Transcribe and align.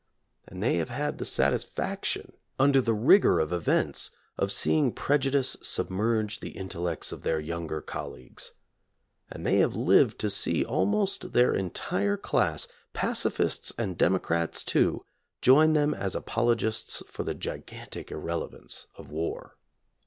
And 0.47 0.63
they 0.63 0.77
have 0.77 0.89
had 0.89 1.19
the 1.19 1.25
satisfac 1.25 2.05
tion, 2.05 2.33
under 2.57 2.81
the 2.81 2.91
rigor 2.95 3.39
of 3.39 3.53
events, 3.53 4.09
of 4.35 4.51
seeing 4.51 4.91
prejudice 4.93 5.57
submerge 5.61 6.39
the 6.39 6.57
intellects 6.57 7.11
of 7.11 7.21
their 7.21 7.39
younger 7.39 7.81
colleagues. 7.81 8.53
And 9.29 9.45
they 9.45 9.57
have 9.57 9.75
lived 9.75 10.17
to 10.21 10.31
see 10.31 10.65
almost 10.65 11.33
their 11.33 11.53
entire 11.53 12.17
class, 12.17 12.67
pacifists 12.93 13.73
and 13.77 13.95
democrats 13.95 14.63
too, 14.63 15.05
join 15.39 15.73
them 15.73 15.93
as 15.93 16.15
apologists 16.15 17.03
for 17.07 17.21
the 17.21 17.35
"gigantic 17.35 18.09
irrelevance" 18.09 18.87
of 18.97 19.11
war. 19.11 19.55